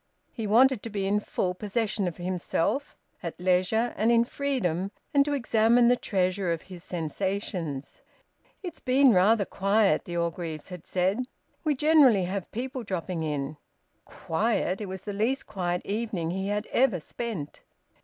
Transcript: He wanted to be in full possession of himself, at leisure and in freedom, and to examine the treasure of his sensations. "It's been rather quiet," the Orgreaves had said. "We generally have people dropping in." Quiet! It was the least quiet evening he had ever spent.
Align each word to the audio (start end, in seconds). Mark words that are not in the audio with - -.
He 0.31 0.47
wanted 0.47 0.81
to 0.81 0.89
be 0.89 1.05
in 1.05 1.19
full 1.19 1.53
possession 1.53 2.07
of 2.07 2.17
himself, 2.17 2.97
at 3.21 3.39
leisure 3.39 3.93
and 3.95 4.11
in 4.11 4.23
freedom, 4.23 4.89
and 5.13 5.23
to 5.25 5.33
examine 5.33 5.89
the 5.89 5.95
treasure 5.95 6.51
of 6.51 6.63
his 6.63 6.83
sensations. 6.83 8.01
"It's 8.63 8.79
been 8.79 9.13
rather 9.13 9.45
quiet," 9.45 10.05
the 10.05 10.17
Orgreaves 10.17 10.69
had 10.69 10.87
said. 10.87 11.25
"We 11.63 11.75
generally 11.75 12.23
have 12.23 12.51
people 12.51 12.81
dropping 12.81 13.21
in." 13.21 13.57
Quiet! 14.05 14.81
It 14.81 14.87
was 14.87 15.03
the 15.03 15.13
least 15.13 15.45
quiet 15.45 15.83
evening 15.85 16.31
he 16.31 16.47
had 16.47 16.65
ever 16.71 16.99
spent. 16.99 17.61